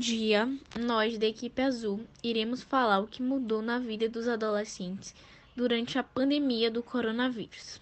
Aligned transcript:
dia, 0.00 0.48
nós 0.80 1.18
da 1.18 1.26
equipe 1.26 1.60
azul 1.60 2.00
iremos 2.24 2.62
falar 2.62 3.00
o 3.00 3.06
que 3.06 3.22
mudou 3.22 3.60
na 3.60 3.78
vida 3.78 4.08
dos 4.08 4.26
adolescentes 4.26 5.14
durante 5.54 5.98
a 5.98 6.02
pandemia 6.02 6.70
do 6.70 6.82
coronavírus. 6.82 7.78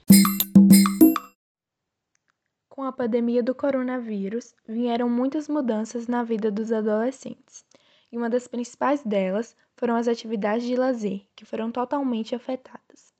Com 2.68 2.82
a 2.82 2.90
pandemia 2.90 3.40
do 3.40 3.54
coronavírus, 3.54 4.52
vieram 4.66 5.08
muitas 5.08 5.48
mudanças 5.48 6.08
na 6.08 6.24
vida 6.24 6.50
dos 6.50 6.72
adolescentes, 6.72 7.64
e 8.10 8.18
uma 8.18 8.28
das 8.28 8.48
principais 8.48 9.00
delas 9.04 9.54
foram 9.76 9.94
as 9.94 10.08
atividades 10.08 10.66
de 10.66 10.74
lazer, 10.74 11.22
que 11.36 11.44
foram 11.44 11.70
totalmente 11.70 12.34
afetadas. 12.34 13.14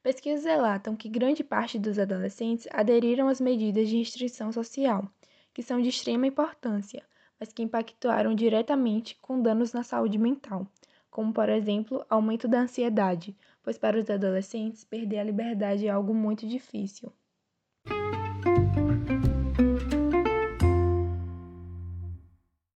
Pesquisas 0.00 0.44
relatam 0.44 0.94
que 0.94 1.08
grande 1.08 1.42
parte 1.42 1.76
dos 1.76 1.98
adolescentes 1.98 2.68
aderiram 2.70 3.26
às 3.26 3.40
medidas 3.40 3.88
de 3.88 3.98
restrição 3.98 4.52
social, 4.52 5.10
que 5.52 5.60
são 5.60 5.82
de 5.82 5.88
extrema 5.88 6.24
importância, 6.24 7.04
mas 7.38 7.52
que 7.52 7.62
impactaram 7.62 8.34
diretamente 8.34 9.16
com 9.20 9.40
danos 9.40 9.72
na 9.72 9.82
saúde 9.82 10.18
mental, 10.18 10.66
como, 11.10 11.32
por 11.32 11.48
exemplo, 11.48 12.04
aumento 12.08 12.46
da 12.46 12.60
ansiedade, 12.60 13.36
pois 13.62 13.78
para 13.78 13.98
os 13.98 14.08
adolescentes 14.08 14.84
perder 14.84 15.18
a 15.18 15.24
liberdade 15.24 15.86
é 15.86 15.90
algo 15.90 16.14
muito 16.14 16.46
difícil. 16.46 17.12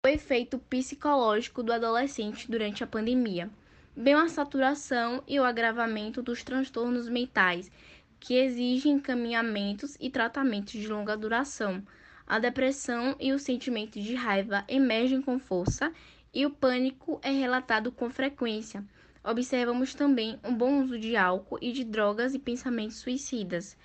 O 0.05 0.07
efeito 0.07 0.57
psicológico 0.57 1.61
do 1.61 1.71
adolescente 1.71 2.49
durante 2.49 2.83
a 2.83 2.87
pandemia, 2.87 3.49
bem 3.95 4.13
a 4.13 4.27
saturação 4.27 5.21
e 5.27 5.39
o 5.39 5.43
agravamento 5.43 6.21
dos 6.21 6.43
transtornos 6.43 7.09
mentais, 7.09 7.69
que 8.19 8.35
exigem 8.35 8.93
encaminhamentos 8.93 9.95
e 9.99 10.09
tratamentos 10.09 10.73
de 10.73 10.87
longa 10.87 11.15
duração. 11.15 11.83
A 12.29 12.37
depressão 12.37 13.15
e 13.19 13.33
o 13.33 13.39
sentimento 13.39 13.99
de 13.99 14.13
raiva 14.13 14.63
emergem 14.67 15.19
com 15.19 15.39
força 15.39 15.91
e 16.31 16.45
o 16.45 16.51
pânico 16.51 17.19
é 17.23 17.31
relatado 17.31 17.91
com 17.91 18.07
frequência. 18.07 18.85
Observamos 19.23 19.95
também 19.95 20.39
um 20.43 20.53
bom 20.53 20.83
uso 20.83 20.99
de 20.99 21.15
álcool 21.15 21.57
e 21.59 21.71
de 21.71 21.83
drogas 21.83 22.35
e 22.35 22.39
pensamentos 22.39 22.97
suicidas. 22.97 23.75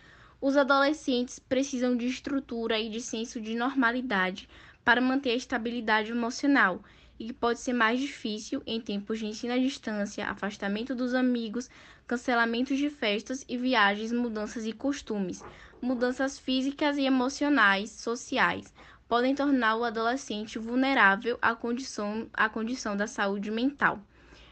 Os 0.43 0.59
adolescentes 0.59 1.39
precisam 1.39 1.97
de 1.97 2.07
estrutura 2.07 2.79
e 2.79 2.91
de 2.91 3.01
senso 3.01 3.41
de 3.41 3.55
normalidade 3.55 4.47
para 4.85 5.01
manter 5.01 5.31
a 5.31 5.37
estabilidade 5.37 6.11
emocional 6.11 6.83
e 7.19 7.27
que 7.27 7.33
pode 7.33 7.61
ser 7.61 7.73
mais 7.73 8.01
difícil 8.01 8.63
em 8.67 8.81
tempos 8.81 9.19
de 9.19 9.27
ensino 9.27 9.55
à 9.55 9.59
distância, 9.59 10.27
afastamento 10.27 10.95
dos 10.95 11.15
amigos, 11.15 11.71
cancelamentos 12.07 12.77
de 12.77 12.91
festas 12.91 13.45
e 13.49 13.57
viagens, 13.57 14.13
mudanças 14.13 14.65
de 14.65 14.73
costumes, 14.73 15.43
mudanças 15.81 16.39
físicas 16.39 16.97
e 16.97 17.03
emocionais, 17.03 17.91
sociais, 17.91 18.73
podem 19.09 19.35
tornar 19.35 19.77
o 19.77 19.85
adolescente 19.85 20.59
vulnerável 20.59 21.39
à 21.41 21.55
condição, 21.55 22.27
à 22.33 22.49
condição 22.49 22.97
da 22.97 23.07
saúde 23.07 23.51
mental. 23.51 24.01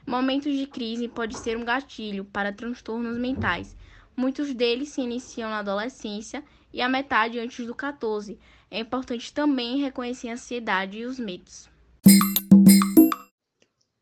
Momentos 0.07 0.57
de 0.57 0.67
crise 0.67 1.09
podem 1.09 1.37
ser 1.37 1.57
um 1.57 1.65
gatilho 1.65 2.25
para 2.25 2.53
transtornos 2.53 3.17
mentais. 3.19 3.77
Muitos 4.17 4.53
deles 4.53 4.91
se 4.91 5.01
iniciam 5.01 5.49
na 5.49 5.61
adolescência 5.61 6.45
e 6.73 6.83
a 6.83 6.89
metade 6.89 7.39
antes 7.39 7.67
do 7.67 7.75
14. 7.75 8.39
É 8.71 8.81
importante 8.81 9.33
também 9.33 9.79
reconhecer 9.79 10.29
a 10.29 10.35
ansiedade 10.35 10.99
e 10.99 11.07
os 11.07 11.19
medos. 11.19 11.72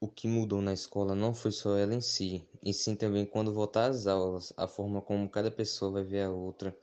O 0.01 0.09
que 0.09 0.27
mudou 0.27 0.63
na 0.63 0.73
escola 0.73 1.15
não 1.15 1.35
foi 1.35 1.53
só 1.53 1.77
ela 1.77 1.95
em 1.95 2.01
si, 2.01 2.43
e 2.65 2.73
sim 2.73 2.97
também 2.97 3.27
quando 3.27 3.53
voltar 3.53 3.91
às 3.91 4.07
aulas, 4.07 4.51
a 4.57 4.67
forma 4.67 5.03
como 5.03 5.29
cada 5.29 5.51
pessoa 5.51 5.93
vai 5.93 6.03
ver 6.03 6.23
a 6.23 6.31
outra 6.31 6.75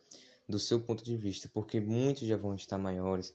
do 0.47 0.59
seu 0.59 0.79
ponto 0.79 1.03
de 1.03 1.17
vista, 1.17 1.49
porque 1.51 1.79
muitos 1.79 2.27
já 2.27 2.37
vão 2.37 2.53
estar 2.53 2.77
maiores, 2.77 3.33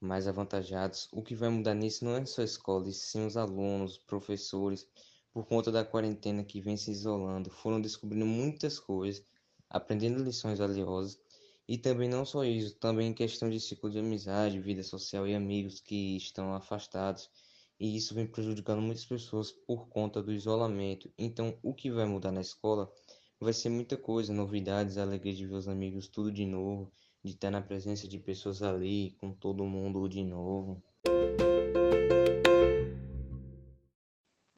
mais 0.00 0.28
avantajados. 0.28 1.08
O 1.12 1.22
que 1.22 1.34
vai 1.34 1.48
mudar 1.48 1.74
nisso 1.74 2.04
não 2.04 2.14
é 2.16 2.24
só 2.24 2.40
a 2.40 2.44
escola, 2.44 2.88
e 2.88 2.92
sim 2.92 3.26
os 3.26 3.36
alunos, 3.36 3.98
professores, 3.98 4.86
por 5.32 5.44
conta 5.44 5.72
da 5.72 5.84
quarentena 5.84 6.44
que 6.44 6.60
vem 6.60 6.76
se 6.76 6.92
isolando, 6.92 7.50
foram 7.50 7.80
descobrindo 7.80 8.26
muitas 8.26 8.78
coisas, 8.78 9.24
aprendendo 9.68 10.22
lições 10.22 10.60
valiosas 10.60 11.18
e 11.66 11.76
também 11.76 12.08
não 12.08 12.24
só 12.24 12.44
isso, 12.44 12.76
também 12.76 13.12
questão 13.12 13.50
de 13.50 13.58
ciclo 13.58 13.90
de 13.90 13.98
amizade, 13.98 14.60
vida 14.60 14.84
social 14.84 15.26
e 15.26 15.34
amigos 15.34 15.80
que 15.80 16.16
estão 16.16 16.54
afastados. 16.54 17.28
E 17.78 17.96
isso 17.96 18.14
vem 18.14 18.26
prejudicando 18.26 18.80
muitas 18.80 19.04
pessoas 19.04 19.52
por 19.52 19.88
conta 19.88 20.22
do 20.22 20.32
isolamento. 20.32 21.12
Então, 21.18 21.58
o 21.62 21.74
que 21.74 21.90
vai 21.90 22.06
mudar 22.06 22.32
na 22.32 22.40
escola 22.40 22.90
vai 23.38 23.52
ser 23.52 23.68
muita 23.68 23.96
coisa, 23.96 24.32
novidades, 24.32 24.96
alegria 24.96 25.34
de 25.34 25.46
ver 25.46 25.54
os 25.54 25.68
amigos 25.68 26.08
tudo 26.08 26.32
de 26.32 26.46
novo, 26.46 26.90
de 27.22 27.32
estar 27.32 27.50
na 27.50 27.60
presença 27.60 28.08
de 28.08 28.18
pessoas 28.18 28.62
ali, 28.62 29.10
com 29.20 29.32
todo 29.32 29.64
mundo 29.64 30.08
de 30.08 30.24
novo. 30.24 30.82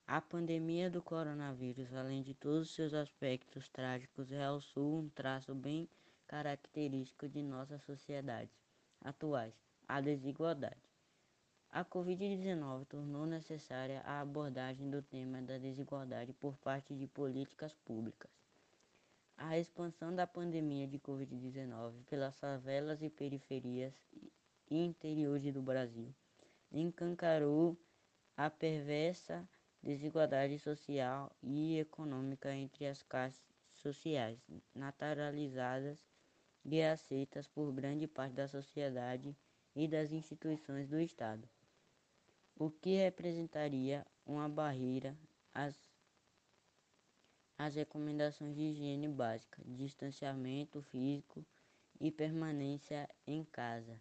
A 0.07 0.21
pandemia 0.21 0.91
do 0.91 1.03
coronavírus, 1.03 1.93
além 1.93 2.23
de 2.23 2.35
todos 2.35 2.69
os 2.69 2.75
seus 2.75 2.95
aspectos 2.95 3.69
trágicos, 3.69 4.31
realçou 4.31 5.01
um 5.01 5.09
traço 5.09 5.55
bem 5.55 5.89
característico 6.27 7.29
de 7.29 7.43
nossas 7.43 7.83
sociedades 7.83 8.55
atuais, 9.01 9.55
a 9.87 10.01
desigualdade. 10.01 10.88
A 11.71 11.85
Covid-19 11.85 12.87
tornou 12.87 13.27
necessária 13.27 14.01
a 14.01 14.21
abordagem 14.21 14.91
do 14.91 15.03
tema 15.03 15.43
da 15.43 15.59
desigualdade 15.59 16.33
por 16.33 16.57
parte 16.57 16.95
de 16.95 17.07
políticas 17.07 17.75
públicas. 17.85 18.31
A 19.37 19.59
expansão 19.59 20.13
da 20.13 20.27
pandemia 20.27 20.89
de 20.89 20.99
Covid-19 20.99 22.05
pelas 22.07 22.39
favelas 22.39 23.03
e 23.03 23.11
periferias 23.11 23.95
e 24.71 24.77
interiores 24.77 25.53
do 25.53 25.63
Brasil 25.63 26.13
encancarou 26.73 27.79
a 28.37 28.51
perversa 28.51 29.49
desigualdade 29.83 30.59
social 30.59 31.31
e 31.43 31.79
econômica 31.79 32.53
entre 32.53 32.87
as 32.87 33.03
classes 33.03 33.45
sociais 33.75 34.39
naturalizadas 34.75 36.03
e 36.65 36.83
aceitas 36.83 37.47
por 37.47 37.73
grande 37.73 38.09
parte 38.09 38.35
da 38.35 38.49
sociedade 38.49 39.37
e 39.77 39.87
das 39.87 40.11
instituições 40.13 40.89
do 40.89 40.99
Estado, 40.99 41.49
o 42.61 42.69
que 42.69 42.97
representaria 42.97 44.05
uma 44.27 44.49
barreira 44.49 45.17
às, 45.55 45.77
às 47.57 47.77
recomendações 47.77 48.57
de 48.57 48.63
higiene 48.63 49.07
básica, 49.07 49.63
distanciamento 49.65 50.83
físico 50.83 51.47
e 52.01 52.11
permanência 52.11 53.09
em 53.25 53.45
casa, 53.45 54.01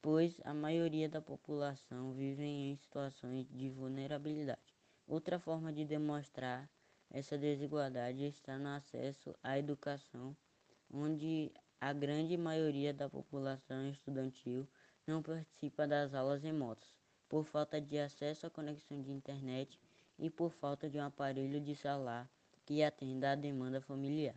pois 0.00 0.40
a 0.44 0.54
maioria 0.54 1.08
da 1.08 1.20
população 1.20 2.12
vive 2.12 2.44
em 2.44 2.76
situações 2.76 3.48
de 3.50 3.68
vulnerabilidade. 3.68 4.76
Outra 5.04 5.40
forma 5.40 5.72
de 5.72 5.84
demonstrar 5.84 6.70
essa 7.10 7.36
desigualdade 7.36 8.22
está 8.22 8.58
no 8.58 8.68
acesso 8.68 9.34
à 9.42 9.58
educação, 9.58 10.36
onde 10.88 11.52
a 11.80 11.92
grande 11.92 12.36
maioria 12.36 12.94
da 12.94 13.10
população 13.10 13.88
estudantil 13.88 14.68
não 15.04 15.20
participa 15.20 15.84
das 15.84 16.14
aulas 16.14 16.44
remotas, 16.44 17.01
por 17.32 17.46
falta 17.46 17.80
de 17.80 17.98
acesso 17.98 18.46
à 18.46 18.50
conexão 18.50 19.00
de 19.00 19.10
internet 19.10 19.80
e 20.18 20.28
por 20.28 20.52
falta 20.52 20.90
de 20.90 20.98
um 20.98 21.04
aparelho 21.06 21.58
de 21.62 21.74
celular 21.74 22.28
que 22.66 22.82
atenda 22.82 23.32
à 23.32 23.34
demanda 23.34 23.80
familiar. 23.80 24.30